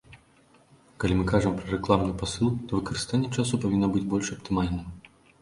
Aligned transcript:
Калі 1.03 1.13
мы 1.19 1.25
кажам 1.31 1.53
пра 1.59 1.67
рэкламны 1.73 2.13
пасыл, 2.23 2.49
то 2.67 2.71
выкарыстанне 2.81 3.29
часу 3.37 3.53
павінна 3.67 3.93
быць 3.93 4.05
больш 4.17 4.35
аптымальным. 4.39 4.85